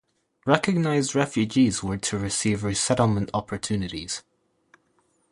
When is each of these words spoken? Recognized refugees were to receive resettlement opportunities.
Recognized 0.47 1.13
refugees 1.13 1.83
were 1.83 1.99
to 1.99 2.17
receive 2.17 2.63
resettlement 2.63 3.29
opportunities. 3.35 4.23